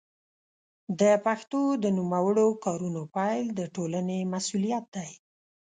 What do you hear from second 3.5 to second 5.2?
د ټولنې مسوولیت دی.